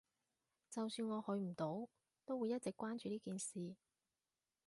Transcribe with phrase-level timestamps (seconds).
[0.71, 1.87] 就算我去唔到，
[2.25, 3.75] 都會一直關注呢件事